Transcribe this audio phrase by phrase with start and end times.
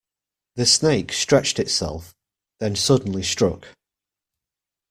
[0.55, 2.15] The snake stretched itself,
[2.59, 3.67] then suddenly struck.